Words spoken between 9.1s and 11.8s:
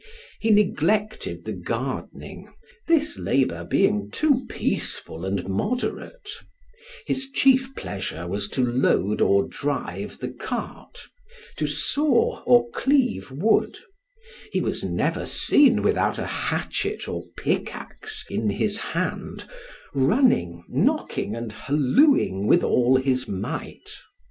or drive the cart, to